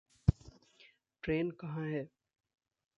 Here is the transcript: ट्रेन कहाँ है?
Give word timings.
ट्रेन 1.23 1.51
कहाँ 1.51 1.85
है? 1.87 2.07